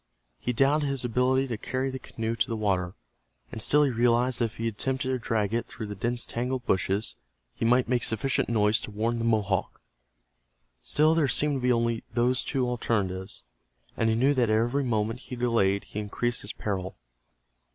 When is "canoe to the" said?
1.99-2.55